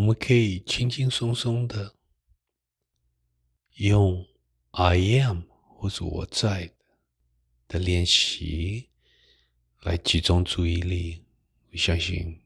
[0.00, 1.94] 我们可以轻轻松松的
[3.74, 4.26] 用
[4.70, 5.42] “I am”
[5.76, 6.74] 或者“我在”
[7.68, 8.88] 的练习
[9.80, 11.26] 来集中注意力。
[11.70, 12.40] 我相信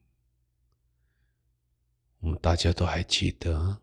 [2.19, 3.81] 我们大家都还记得，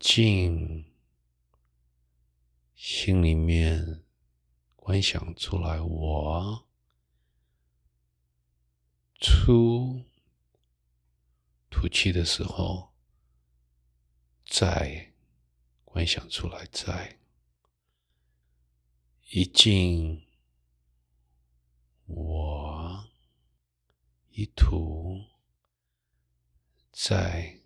[0.00, 0.86] 静，
[2.74, 4.02] 心里面
[4.74, 6.66] 观想出来我。
[9.20, 10.02] 出
[11.70, 12.92] 吐气的时候，
[14.44, 15.14] 再
[15.84, 17.18] 观想出来；再
[19.30, 20.26] 一进，
[22.06, 23.08] 我
[24.30, 25.24] 一吐，
[26.92, 27.60] 再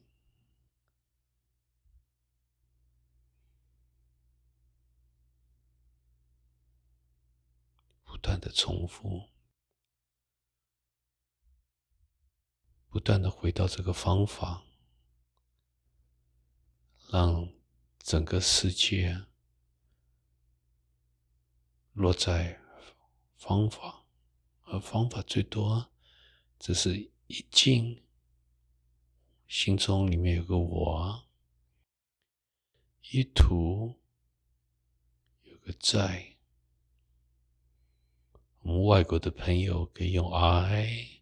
[8.04, 9.34] 不断的重复。
[12.95, 14.62] 不断的回到这个方法，
[17.10, 17.52] 让
[17.98, 19.26] 整个世界
[21.92, 22.60] 落在
[23.34, 24.04] 方法，
[24.62, 25.90] 而方法最多
[26.60, 28.01] 只是一静，
[29.48, 31.24] 心中里面有个我，
[33.10, 34.01] 一图
[35.42, 36.36] 有个在。
[38.60, 41.13] 我们外国的朋友可以用 I。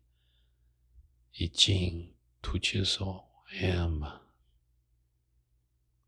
[1.34, 3.26] 一进吐气的时候
[3.60, 4.04] ，am，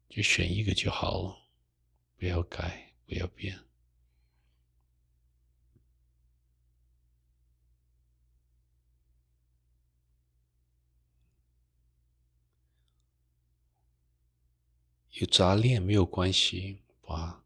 [0.09, 1.49] 就选一个就好了，
[2.19, 3.59] 不要改，不要变。
[15.13, 17.45] 有杂念没有关系，把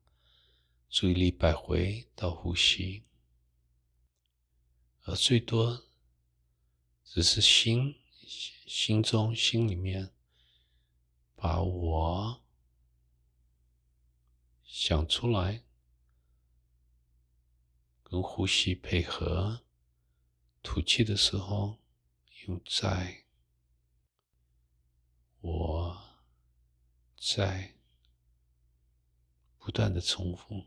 [0.89, 3.05] 注意力摆回到呼吸，
[5.03, 5.88] 而最多。
[7.11, 7.99] 只是心
[8.67, 10.13] 心中心里面，
[11.35, 12.45] 把我
[14.63, 15.65] 想出来，
[18.03, 19.65] 跟呼吸配合，
[20.63, 21.79] 吐气的时候
[22.47, 23.25] 用在，
[25.41, 26.03] 我
[27.19, 27.75] 在
[29.59, 30.67] 不断的重复。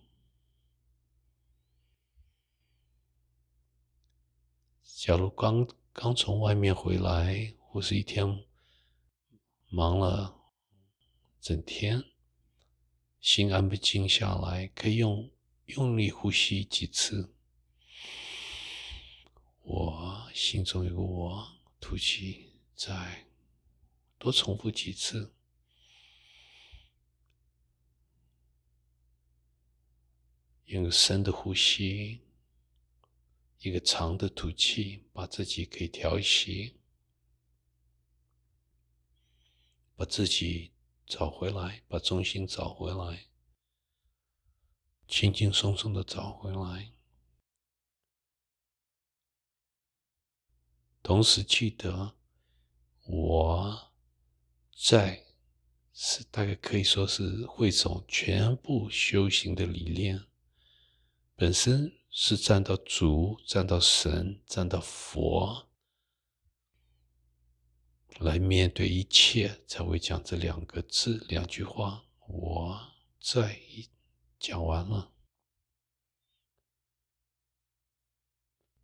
[4.84, 5.66] 假如刚。
[5.94, 8.46] 刚从外面回来，或是一天
[9.68, 10.41] 忙了
[11.41, 12.03] 整天，
[13.19, 15.29] 心安不静下来，可以用
[15.66, 17.35] 用力呼吸几次。
[19.63, 21.47] 我心中有个我，
[21.79, 23.28] 吐气，再
[24.18, 25.34] 多重复几次，
[30.66, 32.22] 用深的呼吸。
[33.62, 36.80] 一个长的吐气，把自己给调息，
[39.96, 40.74] 把自己
[41.06, 43.28] 找回来，把重心找回来，
[45.08, 46.92] 轻轻松松的找回来。
[51.04, 52.16] 同时记得，
[53.04, 53.94] 我
[54.76, 55.24] 在
[55.94, 60.26] 是大概可以说是汇总全部修行的理念
[61.36, 62.01] 本身。
[62.14, 65.70] 是站到主，站到神，站到佛
[68.20, 72.04] 来面对一切，才会讲这两个字、两句话。
[72.28, 73.58] 我在
[74.38, 75.14] 讲完了，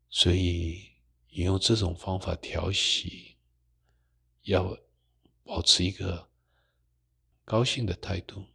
[0.09, 0.93] 所以
[1.29, 3.35] 你用这种方法调息，
[4.43, 4.77] 要
[5.43, 6.29] 保持一个
[7.43, 8.45] 高兴的态度、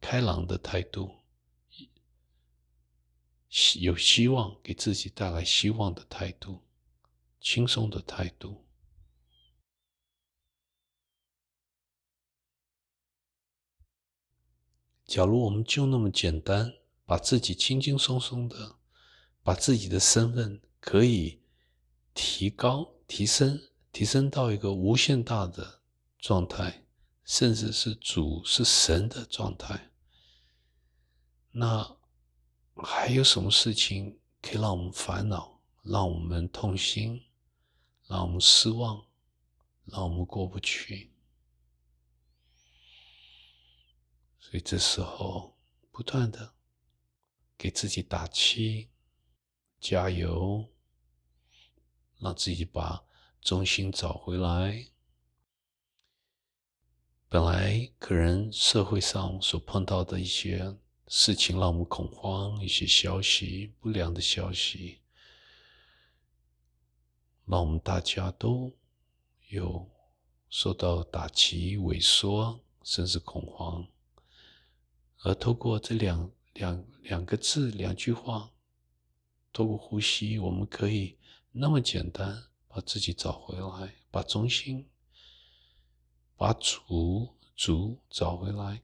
[0.00, 1.17] 开朗的态度。
[3.80, 6.62] 有希望，给自己带来希望的态度，
[7.40, 8.66] 轻松的态度。
[15.06, 16.74] 假如我们就那么简单，
[17.06, 18.76] 把自己轻轻松松的，
[19.42, 21.40] 把自己的身份可以
[22.12, 23.58] 提高、提升、
[23.90, 25.80] 提升到一个无限大的
[26.18, 26.84] 状态，
[27.24, 29.90] 甚至是主是神的状态，
[31.52, 31.97] 那。
[32.84, 37.24] 还有什么事情可以让我们烦恼，让我们痛心，
[38.06, 39.04] 让我们失望，
[39.84, 41.10] 让我们过不去？
[44.38, 45.56] 所以这时候
[45.90, 46.54] 不断的
[47.56, 48.88] 给自己打气，
[49.80, 50.68] 加油，
[52.18, 53.04] 让自己把
[53.40, 54.86] 中心找回来。
[57.28, 60.78] 本来可能社会上所碰到的一些。
[61.10, 64.98] 事情让我们恐慌，一些消息不良的消息，
[67.46, 68.70] 让我们大家都
[69.48, 69.88] 有
[70.50, 73.88] 受到打击、萎缩，甚至恐慌。
[75.22, 78.50] 而透过这两两两个字、两句话，
[79.50, 81.16] 透过呼吸，我们可以
[81.52, 84.86] 那么简单把自己找回来，把中心、
[86.36, 88.82] 把主主找回来，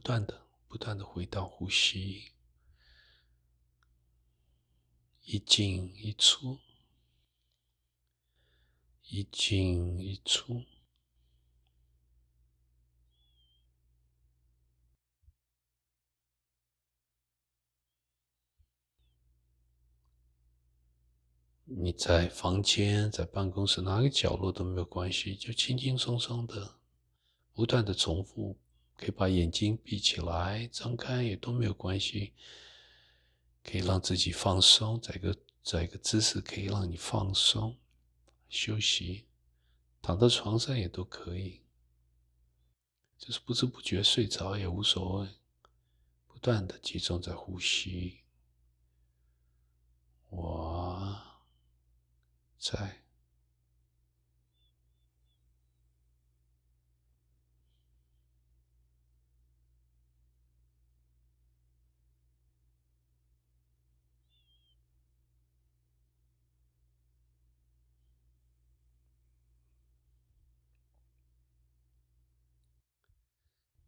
[0.00, 2.32] 不断的、不断的回到呼吸，
[5.24, 6.58] 一进一出。
[9.02, 10.64] 一进一出，
[21.64, 26.78] 你在房间、在办公室哪个角落都没有关系，就轻轻松松的，
[27.52, 28.56] 不断的重复，
[29.00, 32.34] 可以把眼睛闭起来、张开也都没有关系，
[33.64, 37.78] 可以让自己放松，在一个在一个姿势可以让你放松。
[38.50, 39.24] 休息，
[40.02, 41.62] 躺在床上也都可以，
[43.16, 45.28] 就是不知不觉睡着也无所谓，
[46.26, 48.20] 不断的集中在呼吸。
[50.28, 51.18] 我
[52.58, 52.99] 在。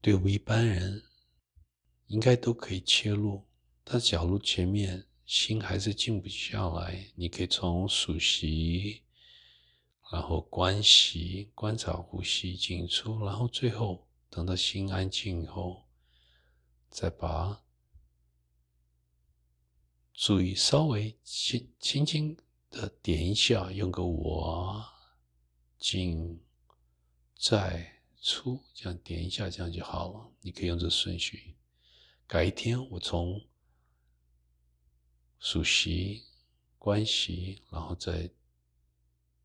[0.02, 1.00] 对我们一般人，
[2.08, 3.46] 应该都可以切入。
[3.84, 9.04] 但假如前面心还是静不下来，你可以从数息，
[10.10, 15.86] 然后观息，观察呼吸进出，然后最后等到心安静以后，
[16.90, 17.62] 再把
[20.12, 22.36] 注意稍微轻轻轻
[22.70, 24.84] 的点一下，用个我
[25.78, 26.42] 进
[27.38, 27.91] 在。
[28.22, 30.30] 出这样点一下，这样就好了。
[30.42, 31.56] 你可以用这顺序。
[32.28, 33.44] 改一天，我从
[35.40, 36.22] 数息、
[36.78, 38.30] 关系，然后再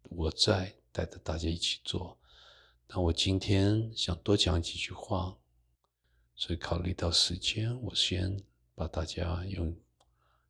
[0.03, 2.19] 我再带着大家一起做。
[2.88, 5.35] 那我今天想多讲几句话，
[6.35, 8.44] 所以考虑到时间，我先
[8.75, 9.75] 把大家用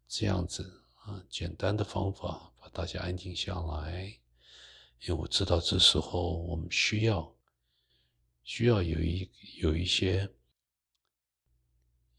[0.05, 4.19] 这样子啊简单的方法把大家安静下来，
[5.03, 7.33] 因为我知道这时候我们需要。
[8.47, 10.33] 需要有一有一些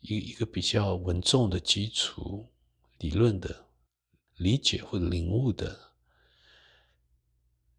[0.00, 2.52] 一一个比较稳重的基础
[2.98, 3.70] 理论的
[4.36, 5.94] 理解或者领悟的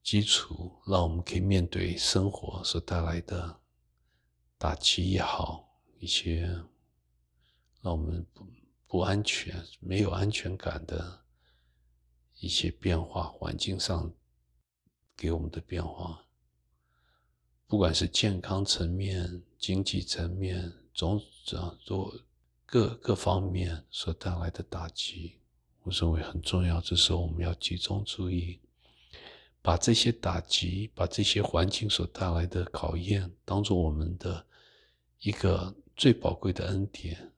[0.01, 3.61] 基础，让我们可以面对生活所带来的
[4.57, 6.47] 打击也好，一些
[7.83, 8.47] 让我们不
[8.87, 11.23] 不安全、没有安全感的
[12.39, 14.11] 一些变化，环境上
[15.15, 16.25] 给我们的变化。
[17.69, 22.11] 不管是健康层面、经济层面，种种多
[22.65, 25.37] 各各方面所带来的打击，
[25.83, 26.81] 我认为很重要。
[26.81, 28.59] 这时候我们要集中注意，
[29.61, 34.43] 把这些打击、把这些环境所带来的考验，当做我们的
[35.19, 37.31] 一个最宝贵的恩典，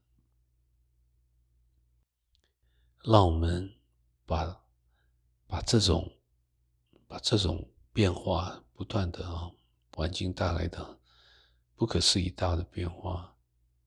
[3.03, 3.69] 让我们
[4.25, 4.63] 把
[5.45, 6.09] 把这种
[7.05, 9.51] 把这种变化不断的啊。
[10.01, 10.99] 环境带来的
[11.75, 13.37] 不可思议大的变化，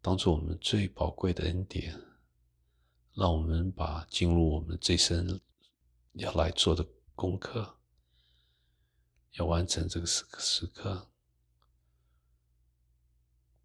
[0.01, 2.01] 当做我们最宝贵的恩典，
[3.15, 5.41] 让我们把进入我们这生
[6.13, 7.81] 要来做的功课，
[9.33, 11.11] 要完成这个时时刻，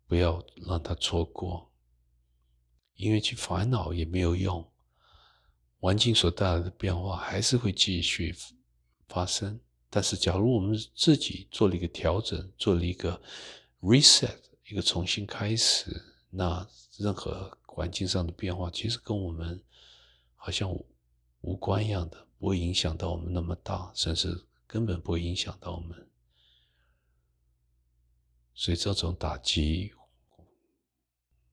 [0.08, 1.72] 不要让它错过，
[2.96, 4.74] 因为去烦恼也没有用，
[5.80, 8.36] 环境所带来的变化还是会继续
[9.08, 9.62] 发生。
[9.92, 13.20] 但是，假如我们自己做了一个调整，做了一个
[13.82, 16.68] reset，一个重新开始，那
[16.98, 19.60] 任何环境上的变化，其实跟我们
[20.36, 20.72] 好像
[21.42, 26.08] 无关一样的，不会影响到我们那么大，甚至根本不会影响到我们。
[28.54, 29.92] 所以，这种打击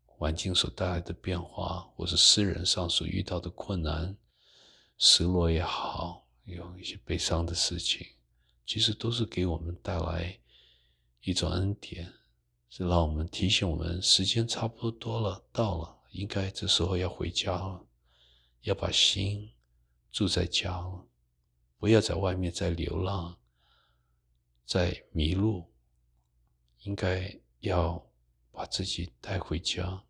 [0.05, 4.15] 环境所带来的变化，或是私人上所遇到的困难、
[4.99, 8.07] 失落也好，有一些悲伤的事情。
[8.67, 10.39] 其实都是给我们带来
[11.21, 12.13] 一种恩典，
[12.69, 17.87] 是让我们提醒我们时间差不多了，到了，应该这时候要回家了，
[18.63, 19.53] 要把心
[20.11, 21.07] 住在家了，
[21.79, 23.39] 不要在外面再流浪，
[24.65, 25.73] 再迷路，
[26.81, 28.05] 应该要
[28.51, 30.03] 把自己带回家。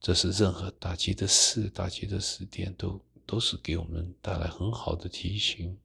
[0.00, 5.78] 这是任何打击的事、打击的时点，都都是给我们带来很好的提醒。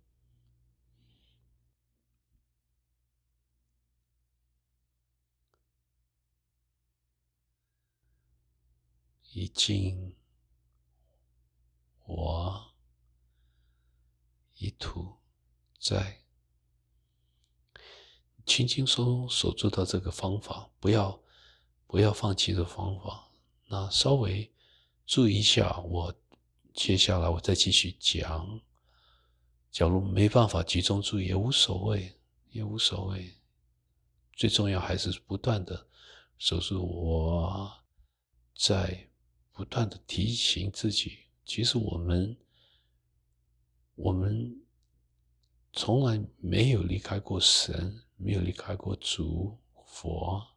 [9.31, 10.15] 一静，
[12.05, 12.73] 我
[14.55, 15.17] 一吐，
[15.79, 16.23] 在
[18.45, 21.21] 轻轻松松所做到这个方法，不要
[21.85, 23.31] 不要放弃的方法。
[23.67, 24.51] 那稍微
[25.05, 26.13] 注意一下，我
[26.79, 28.61] 接下来我再继续讲。
[29.69, 32.17] 假如没办法集中注意，也无所谓，
[32.51, 33.35] 也无所谓。
[34.31, 35.87] 最重要还是不断的
[36.37, 37.69] 守住我，
[38.55, 39.09] 在
[39.51, 42.37] 不断的提醒自己，其实我们
[43.95, 44.65] 我们
[45.73, 50.47] 从来没有离开过神，没有离开过主佛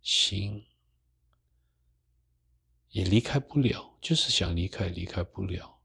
[0.00, 0.64] 心。
[2.98, 5.78] 也离开不了，就是想离开，离开不了。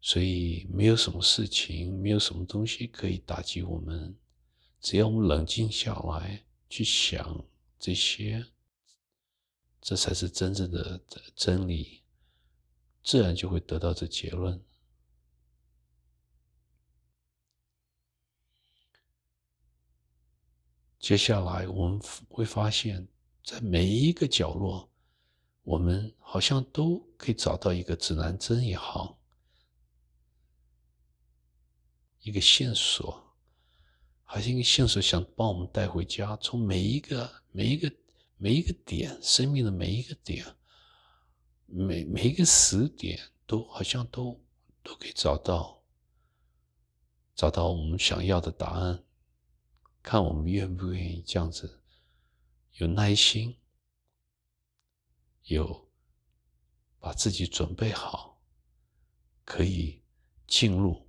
[0.00, 4.16] 所以没有什么事情，没有什么东西可以打击我们。
[4.80, 7.44] 只要我们冷静下来，去想
[7.78, 8.46] 这些，
[9.82, 10.98] 这才是真正的
[11.36, 12.00] 真理，
[13.04, 14.58] 自然就会得到这结论。
[20.98, 23.06] 接下来我们会发现，
[23.44, 24.89] 在每一个角落。
[25.62, 29.18] 我们好像都可以找到一个指南针也好，
[32.20, 33.36] 一个线索，
[34.24, 36.36] 好像一个线索想帮我们带回家。
[36.38, 37.92] 从每一个、每一个、
[38.36, 40.44] 每一个点，生命的每一个点，
[41.66, 44.42] 每每一个时点，都好像都
[44.82, 45.82] 都可以找到，
[47.34, 49.04] 找到我们想要的答案。
[50.02, 51.82] 看我们愿不愿意这样子，
[52.78, 53.59] 有耐心。
[55.54, 55.90] 有
[57.00, 58.40] 把自己准备好，
[59.44, 60.00] 可以
[60.46, 61.08] 进入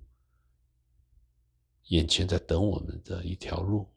[1.84, 3.88] 眼前在等我们的一条路，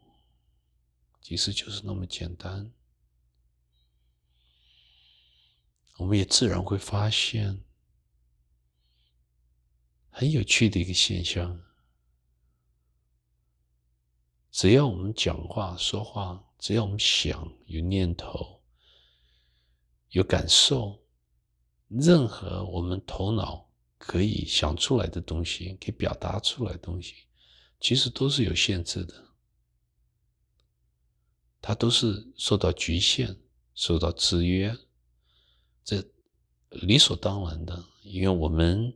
[1.19, 2.71] 其实就是那么简单。
[5.97, 7.63] 我们也自然会发现
[10.09, 11.59] 很有趣的一个现象：
[14.51, 18.54] 只要我们讲话、说话，只要我们想有念头。
[20.15, 20.97] 有感受，
[21.89, 27.15] 任何我们头脑可以想出来的东西，可以表达出来的东西，
[27.81, 29.13] 其实都是有限制的，
[31.59, 33.37] 它都是受到局限、
[33.73, 34.73] 受到制约，
[35.83, 36.01] 这
[36.69, 38.95] 理所当然的，因为我们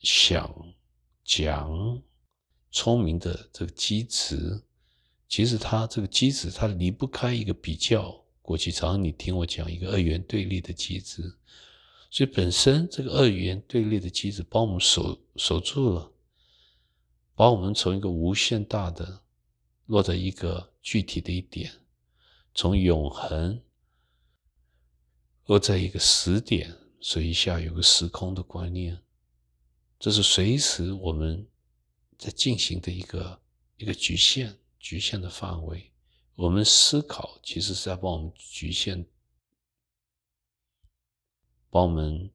[0.00, 0.74] 想
[1.22, 2.02] 讲
[2.72, 4.64] 聪明的这个机制，
[5.28, 8.20] 其实它这个机制它离不开一个比较。
[8.50, 11.22] 过去常你听我讲一个二元对立的机制，
[12.10, 16.10] 所以本身这个二元对立的机制帮我们守守住了，
[17.36, 19.22] 把我们从一个无限大的
[19.86, 21.70] 落在一个具体的一点，
[22.52, 23.62] 从永恒
[25.46, 29.00] 落在一个时点，所以下有个时空的观念，
[29.96, 31.46] 这是随时我们
[32.18, 33.40] 在进行的一个
[33.76, 35.89] 一个局限局限的范围。
[36.40, 39.06] 我们思考其实是在帮我们局限，
[41.68, 42.30] 帮我们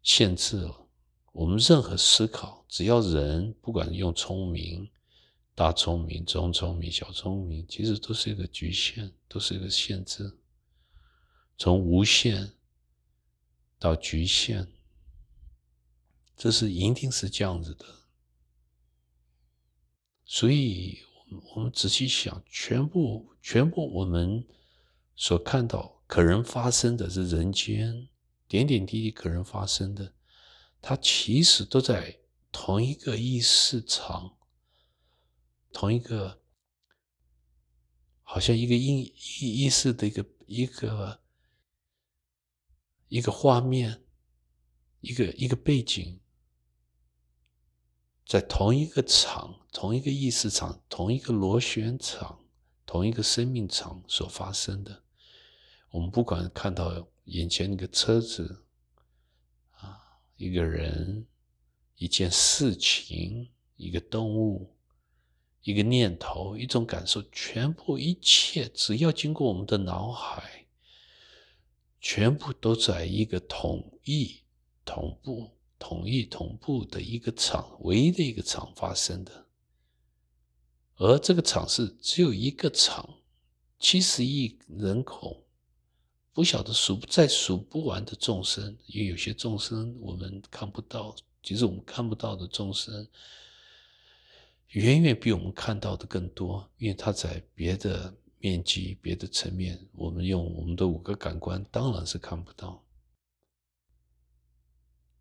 [0.00, 0.86] 限制了。
[1.32, 4.88] 我们任何思考，只要人不管用聪明、
[5.56, 10.38] 大聪明、中聪明、小聪明，其实都是一个局限，都是一个限制。
[11.58, 12.52] 从无限
[13.80, 14.68] 到局限，
[16.36, 17.84] 这是一定是这样子的。
[20.24, 21.00] 所以。
[21.54, 24.46] 我们仔细想，全部全部我们
[25.14, 28.08] 所看到可能发生的是人间
[28.48, 30.12] 点点滴滴可能发生的，
[30.80, 32.18] 它其实都在
[32.50, 34.36] 同一个意识场，
[35.72, 36.40] 同一个
[38.22, 41.20] 好像一个意意意识的一个一个
[43.08, 44.02] 一个画面，
[45.00, 46.18] 一个一个背景。
[48.26, 52.40] 在同一个场、同一个意识场、同一个螺旋场、
[52.84, 55.02] 同一个生命场所发生的，
[55.90, 58.64] 我们不管看到眼前那个车子，
[59.76, 59.98] 啊，
[60.36, 61.26] 一个人、
[61.96, 64.74] 一件事情、一个动物、
[65.62, 70.66] 一个念头、一种感受，全部一切只要经过我们的脑海，
[72.00, 74.40] 全部都在一个统一、
[74.84, 75.50] 同步。
[75.82, 79.46] 统一同步的一个场，唯一的一个场发生的，
[81.00, 83.08] 而这个场是只有一个场，
[83.78, 85.42] 七十亿人口
[86.34, 93.08] 不晓得数再数不完的众生，因为有些众生我们看不到，其实我们看不到的众生，
[94.68, 102.84] 远远比我们看到的更多，因为他在别的面积、别的层面，我们用我们的五个感官当然是看不到。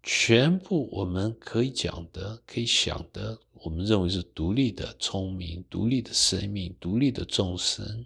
[0.03, 8.05] 全部我们可以讲的、可以想的，我们认为是独立的、聪明、独立的生命、独立的众生、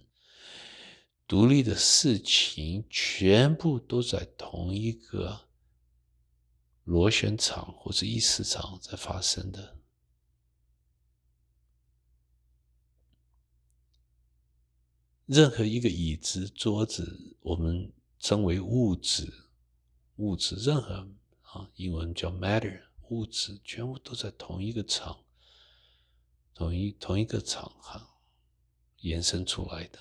[1.27, 5.47] 独立的事情，全部都在同一个
[6.83, 9.77] 螺旋场或者意识场在发生的。
[15.25, 19.31] 任何一个椅子、桌子，我们称为物质，
[20.17, 21.07] 物质任何。
[21.43, 25.22] 啊，英文叫 matter，物质全部都在同一个场，
[26.53, 28.17] 同一同一个场哈
[28.99, 29.99] 延伸出来的。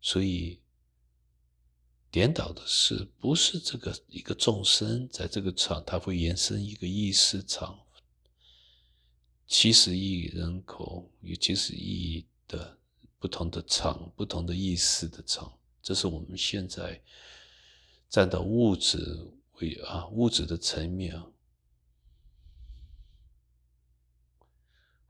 [0.00, 0.60] 所以
[2.10, 7.78] 颠倒的是，不是这个一个众生在这个场，它会延伸一个意识场，
[9.46, 12.78] 七十亿人口有七十亿的
[13.18, 17.02] 不同的场，不同的意识的场，这是我们现在
[18.08, 19.32] 站到物质。
[19.60, 21.26] 为啊，物质的层面啊，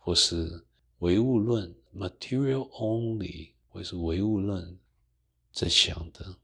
[0.08, 0.64] 或是
[1.00, 4.78] 唯物论 （material only） 或是唯物论
[5.52, 6.34] 在想的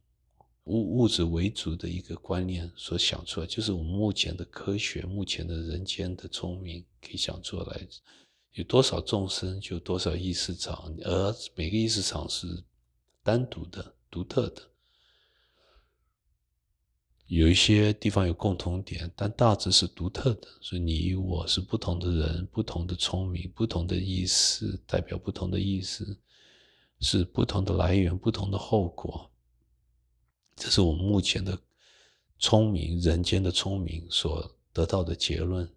[0.64, 7.88] 物物质为主的一个观念所想出来，就是我们目前的科学、目前的人间的聪明可以想出来，
[8.52, 12.62] 有多少众生就多少意识场，而每个意识场是
[13.22, 14.60] 单独的、独特的。
[17.26, 20.46] 有一些地方有共同点，但大致是独特的。
[20.60, 26.20] 所以你我是不同的人，不同的聪明，不同的意思，代表不同的意思，
[27.00, 29.30] 是不同的来源，不同的后果。
[30.54, 31.58] 这是我们目前的
[32.38, 35.68] 聪明人间的聪明所得到的结论。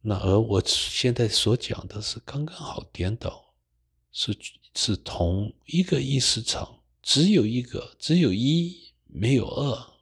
[0.00, 3.52] 那而我现在所讲的是刚刚好颠倒，
[4.12, 4.38] 是
[4.74, 8.85] 是同一个意识场，只有一个，只有一。
[9.18, 9.94] 没有二，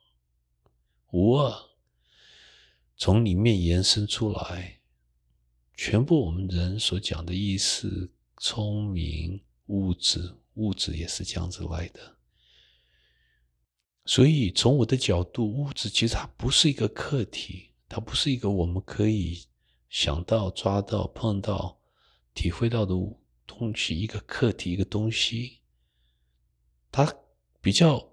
[1.12, 1.70] 无二，
[2.96, 4.80] 从里面延伸出来，
[5.76, 12.16] 全部我们人所讲的意思，聪明、物质、物质也是这样子来的。
[14.04, 19.44] 所以从我的角度，物质其实它不是一个客体，它不是一个我们可以
[19.88, 21.78] 想到、抓到、碰到、
[22.34, 22.92] 体会到的
[23.46, 25.60] 东西，一个客体，一个东西，
[26.90, 27.14] 它
[27.60, 28.12] 比较。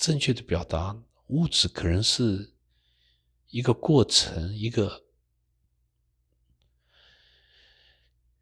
[0.00, 2.54] 正确的表达，物质可能是
[3.50, 5.04] 一个过程，一个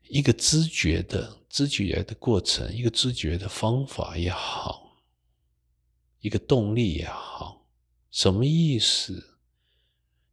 [0.05, 5.03] 一个知觉的知觉的过程，一个知觉的方法也好，
[6.21, 7.67] 一个动力也好，
[8.13, 9.41] 什么意思？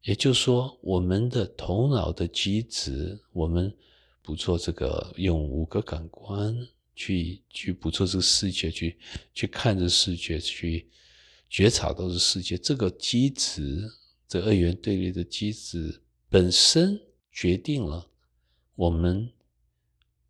[0.03, 3.75] 也就是说，我们的头脑的机制，我们
[4.21, 6.55] 捕捉这个用五个感官
[6.95, 8.99] 去去捕捉这个世界，去
[9.33, 10.87] 去看这世界，去。
[11.49, 13.89] 觉察都是世界，这个机制，
[14.27, 16.99] 这二元对立的机制本身
[17.31, 18.09] 决定了
[18.75, 19.31] 我们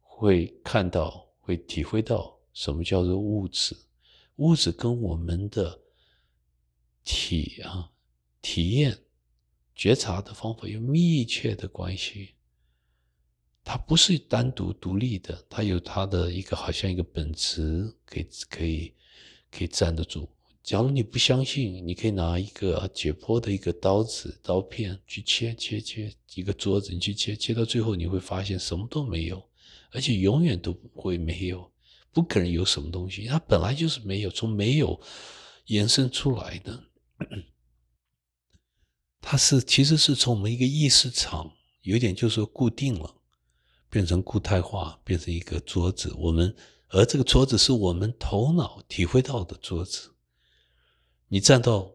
[0.01, 3.75] 会看到、会体会到什么叫做物质。
[4.38, 5.80] 物质跟我们的
[7.04, 7.91] 体啊
[8.41, 8.99] 体验、
[9.73, 12.32] 觉察的方法有密切的关系。
[13.63, 18.93] 它不是单独独立的，它有它的一个好像一个本质，可以可以
[19.49, 20.30] 可以站得住。
[20.65, 29.47] 假如你不相信，你可以拿一个解剖的一个刀子、刀片去切切切一个桌子，你去切，切到最后你会发现什么都没有，
[29.91, 31.71] 而且永远都不会没有，
[32.12, 34.99] 不可能有什么东西，它本来就是没有，从没有
[35.67, 36.84] 延伸出来的。
[39.21, 43.13] 它是其实是从我们一个意识场，有点就是说固定了，
[43.88, 46.12] 变成固态化，变成一个桌子。
[46.17, 46.56] 我们
[46.89, 50.13] 而这个桌子是我们头脑体会到的桌子。
[51.28, 51.92] 你站到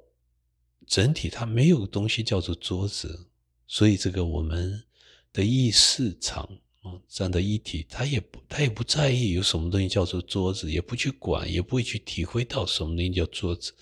[0.87, 3.29] 整体，它没有东西叫做桌子，
[3.67, 4.85] 所以这个我们
[5.33, 6.43] 的意识场
[6.83, 13.73] 啊，站在一体，他也不他也不在意有什么东西叫做桌子，也不去管，也不会去体会到什么东西叫桌子，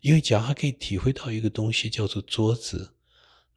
[0.00, 2.94] 因为假如他可以体会到一个东西叫做桌子，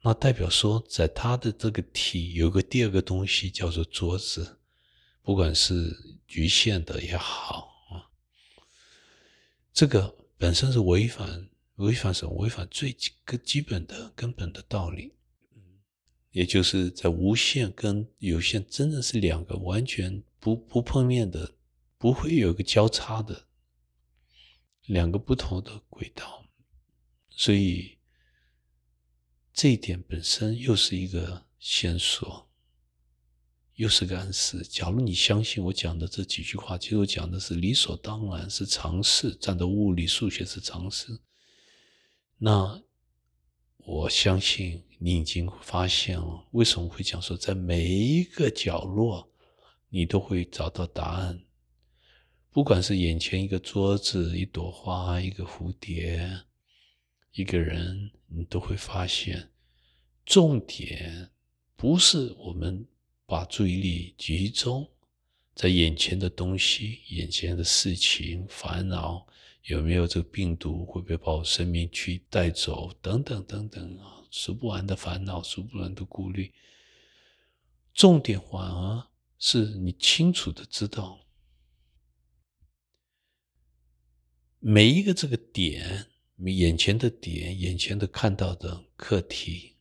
[0.02, 4.58] 那代表说在他的这个体有个第二个东西叫做桌子，
[5.22, 8.12] 不管是局限的也好啊，
[9.72, 10.14] 这个。
[10.42, 12.34] 本身是违反违反什么？
[12.34, 13.12] 违反最基
[13.44, 15.14] 基本的根本的道理，
[15.54, 15.62] 嗯
[16.32, 21.54] 也就是在无限跟有限真的是两个完全不不碰面的，
[21.96, 23.46] 不会有一个交叉的。
[24.86, 26.44] 两个不同的轨道，
[27.30, 27.98] 所以
[29.54, 32.50] 这一点本身又是一个线索，
[33.82, 34.62] 又是个暗示。
[34.62, 41.18] 假如你相信我讲的这几句话，其实我讲的是理所当然，是常识，站在物理、数学是常识。
[42.38, 42.80] 那
[43.78, 49.28] 我相信你已经发现了，为什么会讲说，在每一个角落，
[49.88, 51.42] 你都会找到答案。
[52.50, 56.42] 不管是眼前一个桌子、一朵花、一个蝴蝶、
[57.32, 59.50] 一个人，你都会发现，
[60.24, 61.30] 重点
[61.74, 62.86] 不是我们
[63.32, 64.86] 把注意力集中
[65.54, 69.26] 在眼前的东西、眼前的事情、烦恼。
[69.62, 70.84] 有没有这个病毒？
[70.84, 72.92] 会不会把我生命去带走？
[73.00, 76.52] 等等等等啊，数不完的烦恼，数不完的顾虑。
[77.94, 81.24] 重点反而是你清楚的知道，
[84.58, 89.71] 每一个这个点，你眼前的点，眼前的看到的课题，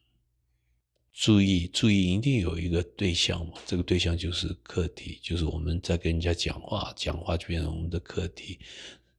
[1.14, 3.54] 注意注意，一定有一个对象嘛？
[3.66, 8.58] 这个对象就是课题，就是我们在跟人家讲话，讲话就变成我们的课题。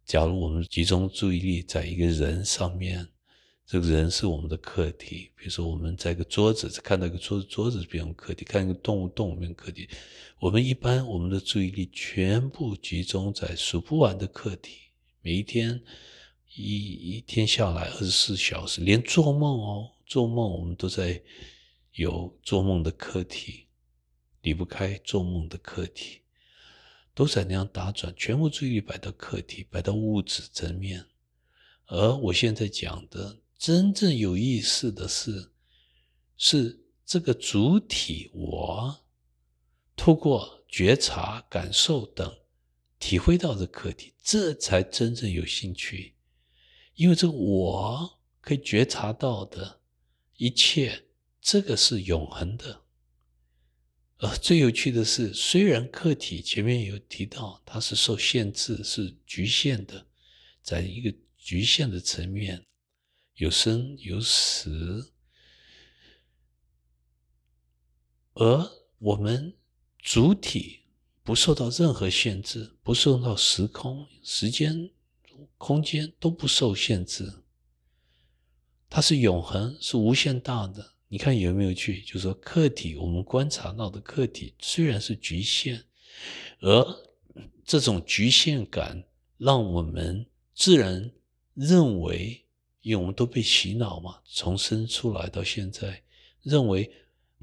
[0.05, 3.07] 假如我们集中注意力在一个人上面，
[3.64, 5.31] 这个人是我们的课题。
[5.37, 9.88] 比如说，我们在一个桌子看到一个桌子，桌子变成课题；看一个动物，动物变成课题。
[10.40, 14.78] 我们一般我们的注意力全部集中在数不完的课题。
[15.20, 15.81] 每一天
[16.57, 21.22] 一一天下来二十四小时，连做梦哦，做梦我们都在
[21.92, 23.66] 有做梦的课题，
[24.40, 26.20] 离不开做梦的课题。
[27.14, 31.05] 都在那样打转，全部注意力摆到课题，摆到物质层面。
[31.85, 35.52] 而我现在讲的真正有意思的是，
[36.38, 39.05] 是这个主体我
[39.94, 42.35] 透过觉察、感受等
[42.98, 46.14] 体会到的课题，这才真正有兴趣。
[46.94, 49.81] 因为这个我可以觉察到的
[50.38, 51.05] 一切，
[51.42, 52.85] 这个是永恒的。
[54.18, 60.07] 呃，最有趣的是，虽然客体前面有提到它是受限制、是局限的，
[60.62, 62.64] 在一个局限的层面，
[63.35, 65.12] 有生有死，
[68.35, 69.59] 而我们
[69.98, 70.83] 主体
[71.24, 74.88] 不受到任何限制，不受到时空、时间、
[75.59, 77.42] 空间都不受限制，
[78.88, 80.94] 它是永恒，是无限大的。
[81.12, 82.01] 你看有没有趣？
[82.01, 85.85] 就是说，客体我们观察到的客体虽然是局限，
[86.61, 87.05] 而
[87.66, 89.05] 这种局限感
[89.37, 91.12] 让我们自然
[91.53, 92.42] 认为，
[92.81, 96.03] 因为我们都被洗脑嘛，从生出来到现在，
[96.40, 96.90] 认为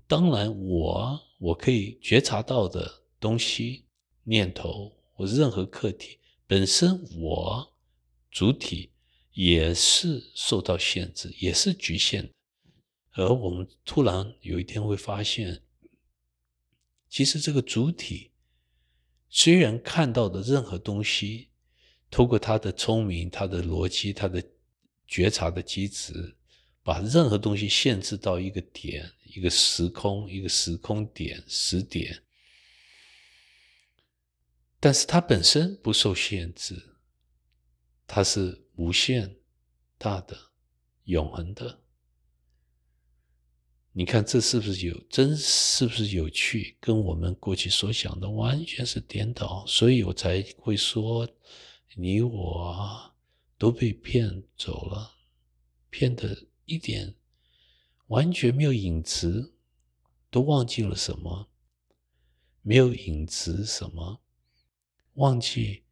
[0.08, 3.86] 当然我我可以觉察到的东西、
[4.24, 7.72] 念头或任何客体本身，我
[8.32, 8.90] 主体
[9.34, 12.30] 也是受到限制，也是局限的。
[13.20, 15.62] 而我们突然有一天会发现，
[17.10, 18.32] 其实这个主体
[19.30, 21.50] 虽然看到的任何东西，
[22.10, 24.42] 通过他的聪明、他的逻辑、他的
[25.06, 26.38] 觉察的机制，
[26.82, 32.24] 把任何东西限制到一个点、一个时空、一个时空点、时点，
[34.80, 36.96] 但是它本身不受限制，
[38.08, 39.36] 它是无限
[39.98, 40.38] 大的、
[41.04, 41.82] 永恒的。
[43.92, 45.36] 你看这是不是有真？
[45.36, 46.78] 是不是有趣？
[46.80, 51.28] 跟我们过去所想的完全是颠倒，所以我才会说，
[51.96, 53.14] 你我
[53.58, 55.16] 都被骗走了，
[55.90, 57.16] 骗的一点
[58.08, 59.56] 完全没有影子，
[60.30, 61.50] 都忘记了什么？
[62.62, 64.22] 没有影子什么？
[65.16, 65.84] 忘记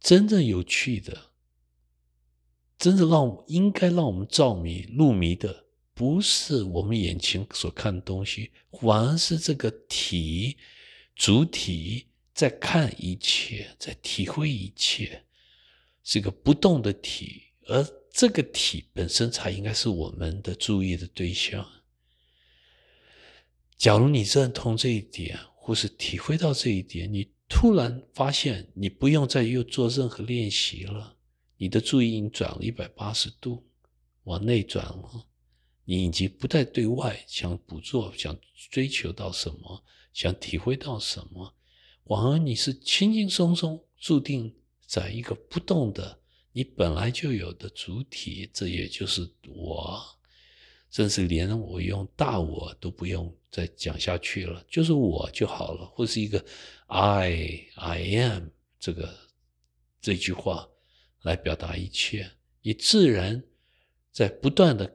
[0.00, 1.32] 真正有趣的，
[2.78, 5.66] 真正让应该让我们着迷入迷的。
[6.02, 10.56] 不是我们眼前所看的东西，反而是这个体
[11.14, 15.22] 主体在看一切，在体会一切，
[16.02, 21.64] 是个不动的体，而这个体本身才应该是我们的注意的对象。
[23.76, 31.16] 假如你认同这一点，或是体会到这一点，你突然发现你不用再又做任何练习了，
[31.58, 33.64] 你的注意已经转了一百八十度，
[34.24, 35.28] 往内转了。
[35.84, 38.38] 你已经不再对外想捕捉、想
[38.70, 41.54] 追求到什么、想体会到什么，
[42.04, 44.54] 反而你是轻轻松松注定
[44.86, 46.20] 在一个不动的
[46.52, 50.00] 你本来就有的主体，这也就是我，
[50.90, 56.44] 甚至连我用大我都不用再讲下去了，就是我就好了，或是一个
[56.86, 59.18] I I am 这个
[60.00, 60.68] 这句话，
[61.22, 63.42] 来表达一切，你自然
[64.10, 64.94] 在不断的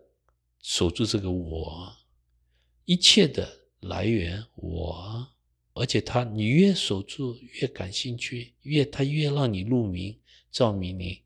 [0.67, 1.95] 守住这个我，
[2.83, 5.25] 一切的来源我，
[5.71, 10.19] 而且他你越守住越感兴趣，越他越让你入迷，
[10.51, 11.23] 照明你，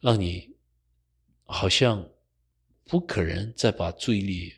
[0.00, 0.56] 让你
[1.44, 2.10] 好像
[2.86, 4.54] 不可能再把注意力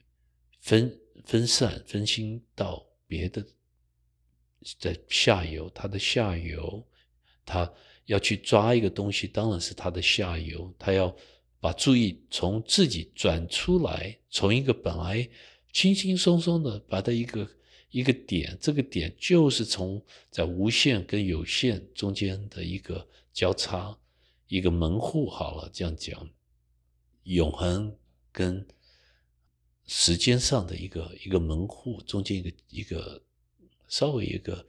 [0.61, 3.45] 分分散分心到别的。
[4.79, 6.87] 在下游，它的下游，
[7.45, 10.73] 他要去抓一个东西，当然是它的下游。
[10.79, 11.13] 他要
[11.63, 15.31] 把注意从自己转出来，从一个本来
[15.73, 17.49] 轻轻松松的把它一个
[17.91, 23.97] 一个点，这个点就是从在无限跟有限中间的一个交叉，
[24.49, 25.31] 一个门户。
[25.31, 26.29] 好了，这样讲，
[27.23, 27.97] 永恒
[28.33, 28.67] 跟
[29.87, 33.23] 时间上的一个一个门户中间一个一个。
[33.89, 34.67] 稍微一个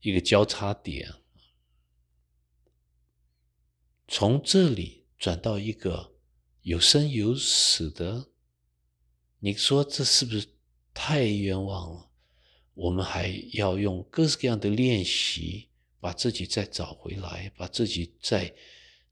[0.00, 1.14] 一个交叉点，
[4.08, 6.14] 从这里转到一个
[6.62, 8.30] 有生有死的，
[9.38, 10.48] 你说这是不是
[10.94, 12.10] 太冤枉了？
[12.72, 15.68] 我们还要用各式各样的练习，
[16.00, 18.54] 把自己再找回来，把自己再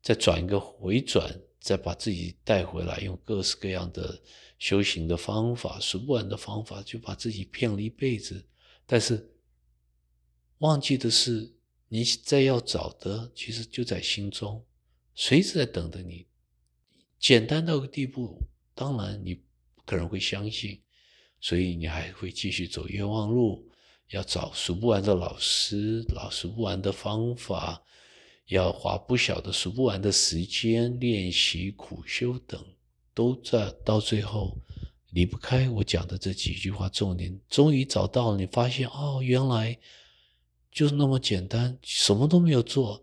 [0.01, 4.23] 再转一个回转，再把自己带回来，用各式各样的
[4.59, 8.47] 修行的方法、数不完的方法，就把自己骗了一辈子。
[8.87, 9.31] 但是
[10.59, 11.55] 忘记的是，
[11.89, 14.65] 你再要找的，其实就在心中，
[15.21, 16.25] 随时在等着你。
[17.19, 18.39] 简单到个地步，
[18.73, 19.43] 当然你
[19.85, 20.81] 可能会相信，
[21.41, 23.69] 所以你还会继续走冤枉路，
[24.11, 27.83] 要找数不完的老师，老数不完的方法，
[28.47, 32.65] 要花不小的数不完的时间练习、苦修等，
[33.13, 34.57] 都在到最后。
[35.11, 38.37] 离不开我讲的这几句话重点，终于找到了。
[38.37, 39.77] 你发现哦，原来
[40.71, 43.03] 就是那么简单，什么都没有做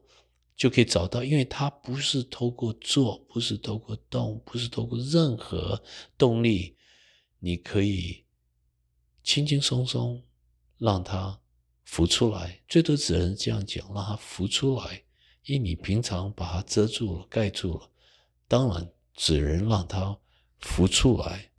[0.56, 1.24] 就可以找到。
[1.24, 5.82] 因为它不是透过做，不是透过动，不是透过任何
[6.18, 6.76] 动力，
[7.40, 8.26] 你可以
[9.24, 10.24] 轻轻松松
[10.78, 11.40] 让它
[11.84, 12.62] 浮出来。
[12.68, 15.04] 最多只能这样讲，让它浮出来。
[15.44, 17.92] 因为你平常把它遮住了、盖住了，
[18.48, 20.18] 当然只能让它
[20.60, 21.52] 浮出来。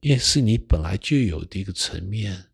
[0.00, 2.52] 因为是你本来就有的一个层面，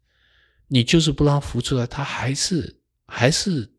[0.68, 3.75] 你就是不让浮出来，它还是还是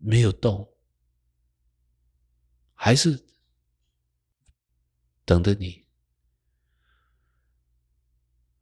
[0.00, 0.76] 没有动，
[2.74, 3.24] 还是
[5.24, 5.86] 等着你，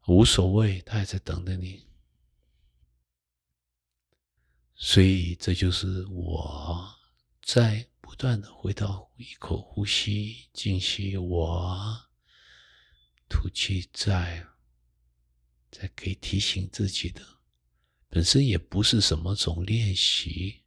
[0.07, 1.87] 无所谓，他还在等着你。
[4.75, 6.95] 所以这就是我
[7.43, 12.09] 在不断的回到一口呼吸，静息我。
[13.29, 14.47] 吐气在，
[15.71, 17.23] 在可以提醒自己的，
[18.09, 20.65] 本身也不是什么种练习，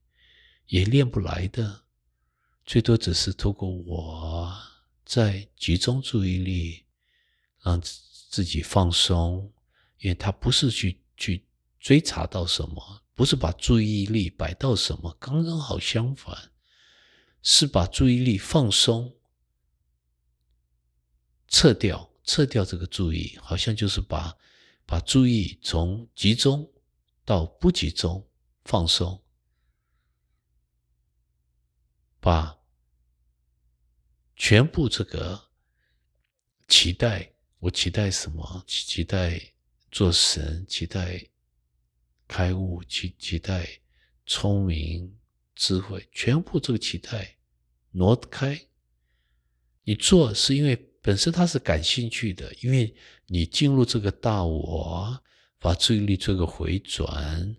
[0.71, 1.83] 也练不来的，
[2.65, 4.57] 最多只是透过我
[5.03, 6.85] 在集中注意力，
[7.59, 9.51] 让自己放松，
[9.99, 11.45] 因为他不是去去
[11.77, 16.53] 追查到什么，不是把注意力摆到什么，刚刚好相反，
[17.43, 19.13] 是把注意力放松，
[21.47, 22.09] 撤掉。
[22.23, 24.37] 撤掉这个注意，好像就是把
[24.85, 26.71] 把注意从集中
[27.25, 28.25] 到不集中，
[28.63, 29.19] 放松，
[32.21, 32.57] 把
[34.37, 35.49] 全部这个
[36.69, 37.29] 期待，
[37.59, 38.63] 我期待什么？
[38.65, 39.41] 期待
[39.91, 41.27] 做神，期待
[42.29, 43.67] 开悟，期期待
[44.25, 45.19] 聪明
[45.55, 47.35] 智慧，全部这个期待
[47.91, 48.67] 挪开。
[49.83, 50.87] 你做是因为。
[51.03, 55.19] 本身他是感兴趣的，因为你进入这个大我，
[55.57, 57.57] 把注意力做个回转，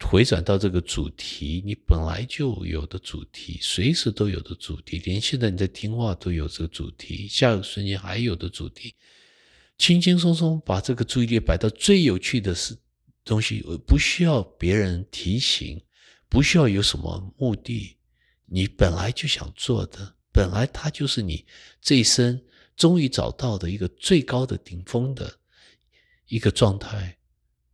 [0.00, 8.94] 回转到这个主题，你本来就有的主题，随时都有的主题，连现在你在听话都有这个主题，下个瞬间还有的主题，
[9.78, 12.76] 轻轻松松把这个注意力摆到最有趣的事
[13.24, 15.80] 东西，不需要别人提醒，
[16.28, 17.96] 不需要有什么目的，
[18.46, 21.46] 你本来就想做的，本来它就是你
[21.80, 22.42] 这一生。
[22.76, 25.38] 终于找到的一个最高的顶峰的
[26.28, 27.18] 一个状态，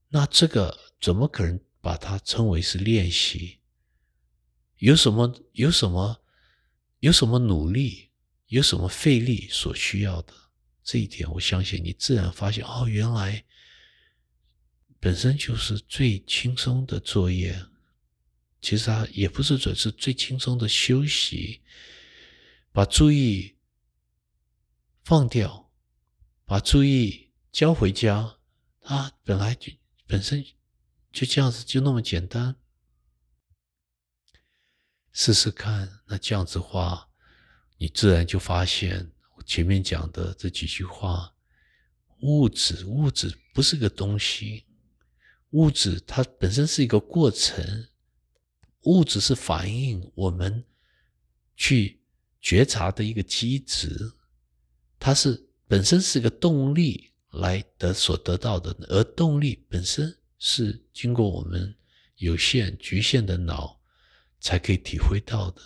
[0.08, 3.61] 那这个怎么可能把它称为是练习？
[4.79, 6.20] 有什么有什么
[6.99, 8.11] 有什么努力，
[8.49, 10.35] 有什么费力所需要的？
[10.83, 13.44] 这一点，我相信你自然发现哦，原来
[14.99, 17.57] 本身就是最轻松的作业。
[18.61, 21.61] 其实它也不是准是最轻松的休息，
[22.72, 23.55] 把注意。
[25.05, 25.70] 放掉，
[26.44, 28.38] 把注意交回家，
[28.81, 29.72] 它本来就
[30.05, 30.44] 本身
[31.16, 32.57] 就这样子，就那么简单。
[35.12, 36.00] 试试看。
[36.09, 37.09] 那这样子话，
[37.79, 41.35] 你自然就发现我前面讲的这几句话：
[42.20, 44.66] 物质，物质不是个东西，
[45.52, 47.88] 物质它本身是一个过程，
[48.83, 50.66] 物质是反映我们
[51.57, 52.02] 去
[52.42, 54.12] 觉察的一个机制，
[54.98, 61.75] 它是本身是个动力来得所得到的，而动力本身是经过我们。
[62.18, 63.79] 有限局限的脑
[64.40, 65.61] 才可以体会到的。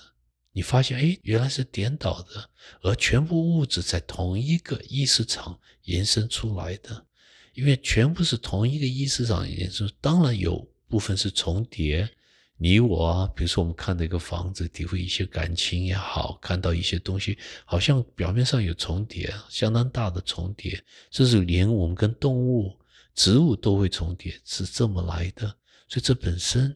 [0.50, 2.50] 你发现，哎，原来是颠倒的，
[2.82, 7.06] 而全部物质在同一个意识场延伸出来的，
[7.54, 9.88] 因为全部是同一个意识场延伸。
[10.00, 12.10] 当然有部分是重叠，
[12.56, 22.76] 你我啊，比如说我们看到一个房子，体会一些感情也好，看到一些东西，好像表面上有重叠，相当大的重叠，甚至连我们跟动物、
[23.20, 25.46] 植物都会重叠，是这么来的。
[25.86, 26.74] 所以这本身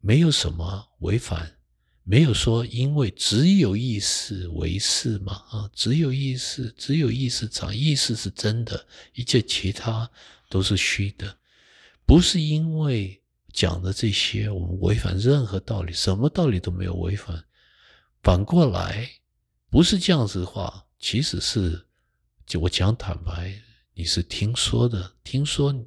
[0.00, 1.56] 没有什么违反，
[2.04, 10.08] 没有说因为只有意识为是嘛啊，只有意识，只有意识场，意识是真的，一切其他
[10.48, 11.36] 都是虚的，
[12.06, 13.20] 不是因为
[13.52, 17.44] 讲的这些我们违反任何道理，什么道理都没有违反，
[18.22, 19.10] 反过来
[19.68, 21.88] 不是这样子的话，其实是
[22.46, 23.60] 就我讲坦白，
[24.00, 25.86] 你是听说的，听说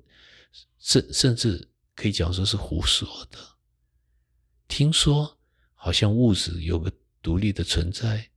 [0.78, 1.68] 甚甚至。
[1.96, 3.38] 可以讲说是胡说的。
[4.68, 5.40] 听说
[5.74, 8.30] 好像物质有个独立的存在，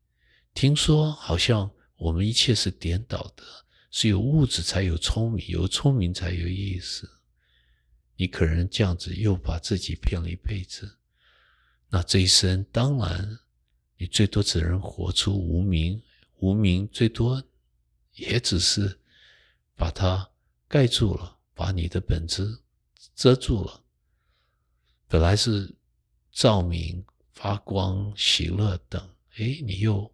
[0.53, 3.43] 听说好像我们一切是颠倒的，
[3.91, 7.11] 是有物质才有聪明，有聪明才有意思。
[8.17, 10.99] 你可能这样子又把自己骗了一辈子，
[11.89, 13.39] 那这一生当然
[13.97, 16.03] 你最多只能活出无名，
[16.41, 17.43] 无名最多
[18.13, 19.01] 也只是
[19.77, 20.29] 把它
[20.67, 22.63] 盖住了，把你的本质。
[23.15, 23.85] 遮住了，
[25.07, 25.75] 本来是
[26.33, 29.01] 照明、发光、喜乐等，
[29.39, 30.13] 哎，你又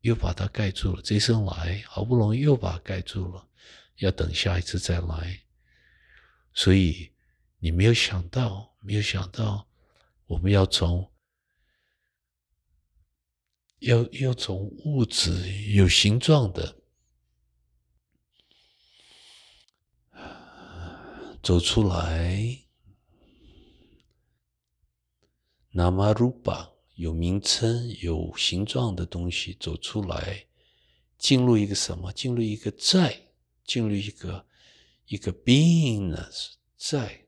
[0.00, 1.02] 又把它盖住了。
[1.02, 3.46] 这一生来，好不容易又把它盖住了，
[3.96, 5.40] 要等下一次再来。
[6.54, 7.12] 所以
[7.58, 9.68] 你没有想到，没有想到，
[10.26, 11.10] 我们要从
[13.80, 16.77] 要要从物质有形状的。
[21.42, 22.58] 走出来
[25.72, 30.46] ，namarupa 有名称、有形状的东西走出来，
[31.16, 32.12] 进入一个什么？
[32.12, 33.28] 进入一个在，
[33.64, 34.46] 进入一个
[35.06, 37.26] 一个 beingness 在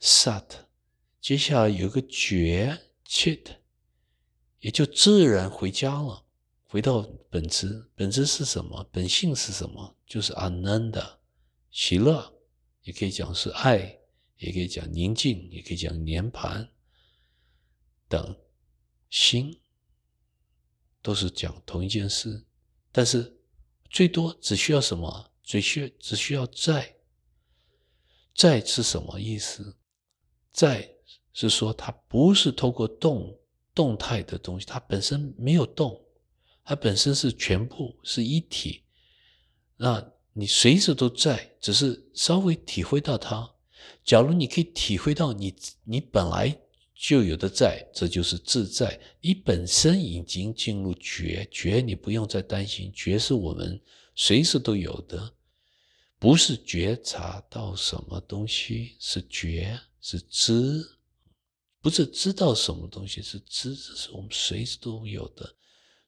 [0.00, 0.44] sat。
[1.20, 3.56] 接下来有个觉 chit，
[4.60, 6.24] 也就自然回家了，
[6.64, 7.90] 回到本质。
[7.94, 8.86] 本质是什么？
[8.92, 9.96] 本性是什么？
[10.06, 11.19] 就是 ananda。
[11.70, 12.34] 喜乐，
[12.82, 14.00] 也可以讲是爱，
[14.38, 16.68] 也可以讲宁静，也可以讲年盘
[18.08, 18.36] 等
[19.08, 19.60] 心，
[21.00, 22.44] 都是讲同一件事。
[22.90, 23.36] 但是
[23.88, 25.30] 最多只需要什么？
[25.42, 26.96] 只需只需要在。
[28.34, 29.76] 在是什么意思？
[30.52, 30.96] 在
[31.32, 33.38] 是说它不是透过动
[33.72, 36.04] 动态的东西，它本身没有动，
[36.64, 38.82] 它本身是全部是一体。
[39.76, 40.12] 那。
[40.32, 43.54] 你随时都在，只是稍微体会到它。
[44.04, 46.56] 假如你可以体会到你你本来
[46.94, 48.98] 就有的在，这就是自在。
[49.20, 52.92] 你本身已经进入觉觉，你不用再担心。
[52.94, 53.80] 觉是我们
[54.14, 55.34] 随时都有的，
[56.18, 60.86] 不是觉察到什么东西，是觉是知，
[61.80, 65.54] 不是知道什么东西，是知，这是我们随时都有的。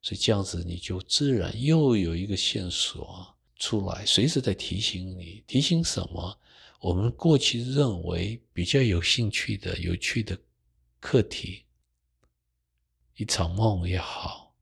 [0.01, 3.35] 所以这样子，你就自然又有一个线索。
[3.63, 6.37] 出来，随时在提醒你，提醒什么？
[6.81, 10.37] 我们过去认为比较有兴趣的、有趣的
[10.99, 11.65] 课题，
[13.15, 14.53] 一场梦也好，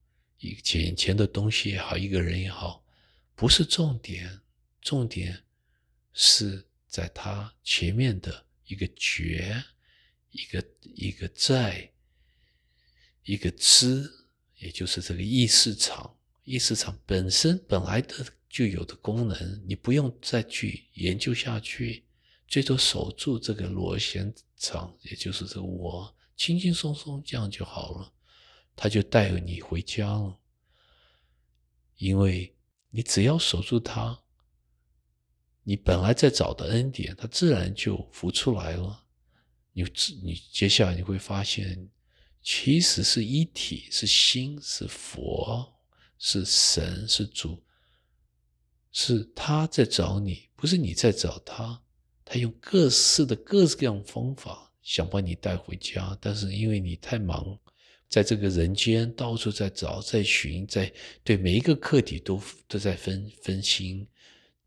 [0.40, 2.84] 一眼前的东西也好，一个人也好，
[3.34, 4.42] 不是重点，
[4.82, 5.44] 重点
[6.12, 9.64] 是在他前面的一个觉，
[10.32, 11.90] 一个一个在，
[13.24, 14.28] 一个知，
[14.58, 18.26] 也就是这个意识场，意识场本身本来的。
[18.50, 22.04] 就有的功能，你不用再去研究下去，
[22.48, 28.12] 最多守住这个螺旋场，也就是这个我，轻轻松松这样就好了，
[28.74, 30.36] 他就带你回家了。
[31.96, 32.56] 因为
[32.90, 34.18] 你只要守住它，
[35.62, 39.04] 你本来在找的恩典，它自然就浮出来了。
[39.72, 39.84] 你
[40.22, 41.88] 你接下来你会发现，
[42.42, 45.72] 其实是一体，是心，是佛，
[46.18, 47.62] 是神，是主。
[48.92, 51.80] 是他在找你，不是你在找他。
[52.24, 57.58] 他用各式的各式各样方法，想把你带回家，但是因为你太忙，
[58.08, 60.92] 在这个人间到处在找、在寻、在
[61.24, 64.06] 对每一个课题都都在分分心，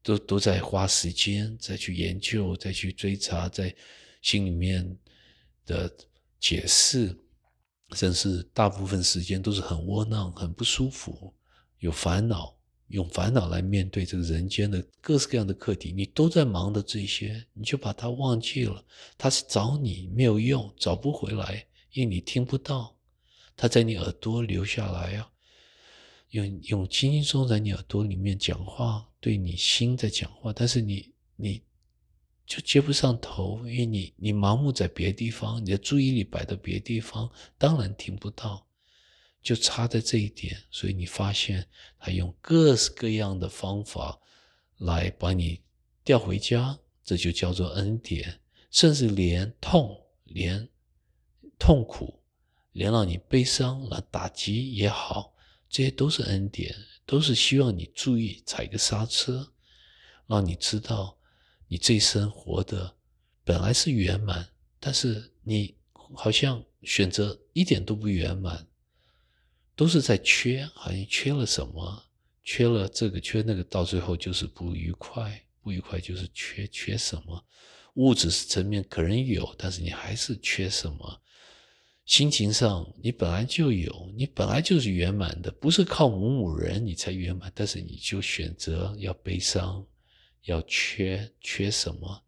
[0.02, 3.74] 都都在花时间再去研究、再去追查，在
[4.22, 4.98] 心里面
[5.66, 5.90] 的
[6.40, 7.18] 解释，
[7.94, 11.34] 甚至大部分时间都是很窝囊、很不舒服、
[11.80, 12.58] 有烦恼。
[12.94, 18.86] 用烦恼来面对这个人间的各式各样的课题，你都在忙的这些，你就把它忘记了。
[19.18, 22.96] 他是找你没有用，找不回来，因为你听不到。
[23.58, 25.28] 他在你耳朵留下来啊，
[26.30, 31.64] 用用轻轻松在你耳朵里面讲话，对你心在讲话，但是你你
[32.46, 37.28] 就接不上头，因为你你盲目在别地方，你的注意力摆到别地方，
[37.58, 38.64] 当然听不到。
[39.44, 41.68] 就差在这一点，所以你发现
[42.00, 44.20] 他用各式各样的方法
[44.78, 45.62] 来把你
[46.04, 48.40] 调回家，这就叫做恩典。
[48.72, 50.68] 甚至连痛、连
[51.60, 52.24] 痛苦、
[52.72, 55.36] 连让你悲伤、来打击也好，
[55.70, 56.74] 这些都是恩典，
[57.06, 59.54] 都是希望你注意踩个刹车，
[60.26, 61.20] 让你知道
[61.68, 62.96] 你这一生活的
[63.44, 65.78] 本来是圆满，但是你
[66.16, 68.68] 好像选择一点都不圆满。
[69.76, 72.04] 都是在缺，好像缺了什么，
[72.44, 77.44] 缺了这个，缺那个，到最后就是不愉快，不愉快就是缺缺什么。
[77.96, 81.22] 物质层面可能有，但是你还是缺什么。
[82.06, 89.86] 心情上你本来就有，你本来就是圆满的，不是靠某某人你才圆满，但是你就选择要悲伤，
[90.44, 92.24] 要缺缺什么，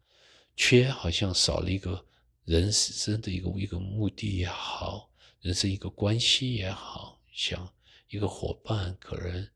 [0.56, 2.02] 缺好像少了一个
[2.44, 7.15] 人生的一个一个目的也好，人生一个关系也好。
[7.36, 7.70] 想
[8.08, 9.50] 一个伙伴，可能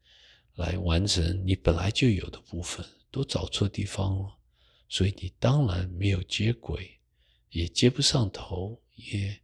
[0.56, 4.38] 来完成你本来就有的部分，都找错地方了，
[4.86, 7.00] 所以你当然没有接轨，
[7.48, 9.40] 也接不上头，也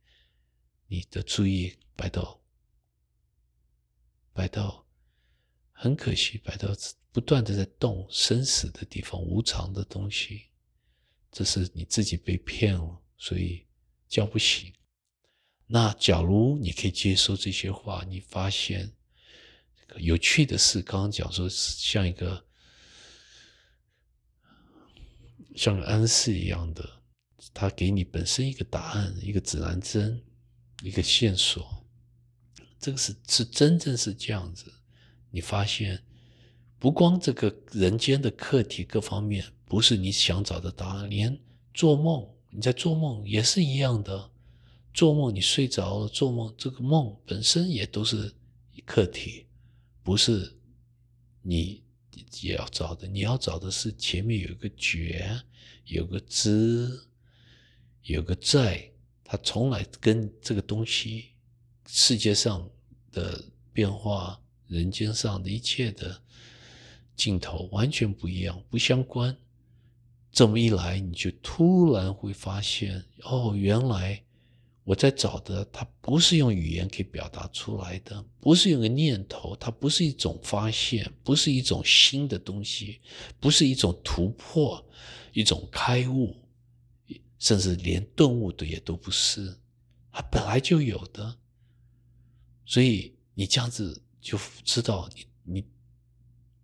[0.87, 2.39] 你的注意摆到
[4.34, 4.87] 摆到
[5.72, 6.68] 很可惜，摆到
[7.12, 10.49] 不断的在动生死的地方，无常的东西，
[11.32, 13.66] 这是你自己被骗了，所以
[14.07, 14.70] 叫不醒。
[15.69, 18.93] 那假如你可以接受这些话，你发现
[19.97, 22.45] 有趣的是，刚刚讲说是像一个
[25.57, 26.89] 像安示一样的，
[27.53, 30.23] 他给你本身一个答案，一个指南针，
[30.83, 31.85] 一个线索，
[32.79, 34.73] 这个是是真正是这样子。
[35.31, 36.01] 你发现
[36.79, 41.37] 不光这个人间的课题各方面不是你想找的答案，连
[41.75, 44.31] 做梦你在做梦也是一样的。
[44.97, 48.35] 做梦，你睡着了，做梦这个梦本身也都是
[48.87, 49.45] 课题，
[50.03, 50.57] 不是
[51.43, 51.85] 你
[52.41, 53.07] 也要找的。
[53.07, 55.39] 你要找的是前面有一个觉，
[55.85, 56.99] 有个知，
[58.05, 58.91] 有个在，
[59.23, 61.27] 它从来跟这个东西、
[61.87, 62.67] 世界上
[63.13, 63.45] 的
[63.75, 66.23] 变化、人间上的一切的
[67.15, 69.37] 镜头完全不一样，不相关。
[70.33, 74.23] 这么一来，你就突然会发现，哦，原来。
[74.87, 83.01] 我在找的，它不是用语言可以表达出来的，不是用个念头，它不是一种发现，不是一种新的东西，
[83.41, 84.89] 不是一种突破，
[85.32, 86.37] 一种开悟，
[87.37, 89.59] 甚至连顿悟的也都不是，
[90.12, 91.37] 它本来就有的。
[92.64, 95.64] 所以你这样子就知道，你你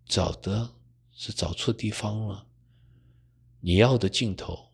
[0.06, 0.72] 找的
[1.10, 2.46] 是找错地方了。
[3.58, 4.70] 你要的镜头，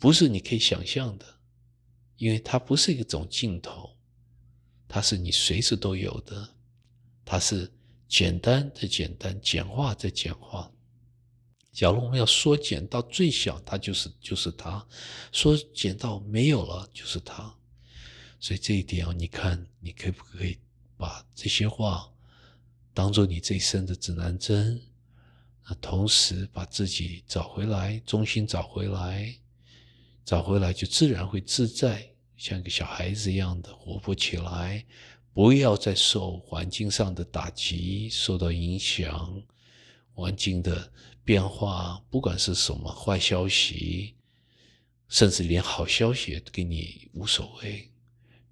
[0.00, 1.33] 不是你可以想象的。
[2.16, 3.96] 因为它不是一种镜头，
[4.86, 6.48] 它是你随时都有的，
[7.24, 7.70] 它是
[8.08, 10.70] 简单的简单，简化的简化。
[11.72, 14.86] 假如我们要缩减到最小，它就是就是它；
[15.32, 17.52] 缩减到没有了，就是它。
[18.38, 20.58] 所以这一点哦，你看，你可不可以
[20.96, 22.08] 把这些话
[22.92, 24.80] 当做你这一生的指南针？
[25.66, 29.34] 那同时把自己找回来，中心找回来。
[30.24, 34.84] 找回来就自然会自在，像个小孩子一样的活泼起来，
[35.34, 39.42] 不要再受环境上的打击、受到影响，
[40.14, 40.90] 环境的
[41.24, 44.14] 变化，不管是什么坏消息，
[45.08, 47.90] 甚至连好消息也给你无所谓。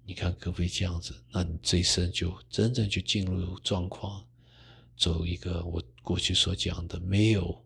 [0.05, 1.15] 你看可不可以这样子？
[1.31, 4.23] 那你这一生就真正就进入状况，
[4.95, 7.65] 走一个我过去所讲的没有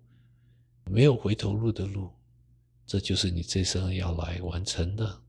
[0.85, 2.09] 没有回头路的路。
[2.87, 5.21] 这就是你这生要来完成的。